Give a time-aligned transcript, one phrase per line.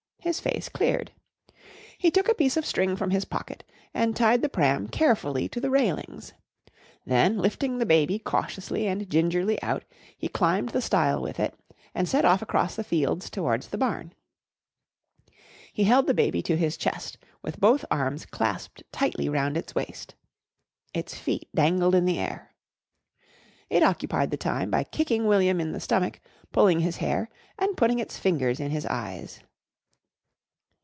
[0.23, 1.09] His face cleared.
[1.97, 5.59] He took a piece of string from his pocket and tied the pram carefully to
[5.59, 6.33] the railings.
[7.07, 9.83] Then, lifting the baby cautiously and gingerly out,
[10.15, 11.55] he climbed the stile with it
[11.95, 14.13] and set off across the fields towards the barn.
[15.73, 20.13] He held the baby to his chest with both arms clasped tightly round its waist.
[20.93, 22.53] Its feet dangled in the air.
[23.71, 26.19] It occupied the time by kicking William in the stomach,
[26.51, 27.27] pulling his hair,
[27.57, 29.39] and putting its fingers in his eyes.